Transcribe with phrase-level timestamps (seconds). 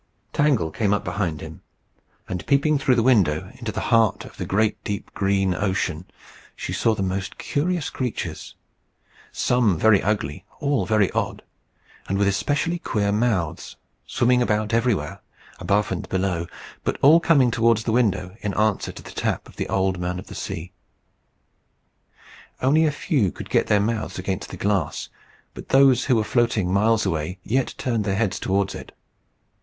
[0.33, 1.61] Tangle came up behind him,
[2.27, 6.05] and peeping through the window into the heart of the great deep green ocean,
[6.57, 8.55] saw the most curious creatures,
[9.31, 11.43] some very ugly, all very odd,
[12.07, 13.77] and with especially queer mouths,
[14.07, 15.21] swimming about everywhere,
[15.59, 16.47] above and below,
[16.83, 20.17] but all coming towards the window in answer to the tap of the Old Man
[20.17, 20.71] of the Sea.
[22.59, 25.09] Only a few could get their mouths against the glass;
[25.53, 28.93] but those who were floating miles away yet turned their heads towards it.